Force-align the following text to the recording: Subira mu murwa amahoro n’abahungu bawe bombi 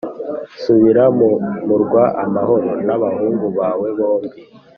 Subira 0.61 1.03
mu 1.17 1.29
murwa 1.67 2.03
amahoro 2.25 2.69
n’abahungu 2.85 3.45
bawe 3.57 3.87
bombi 3.97 4.39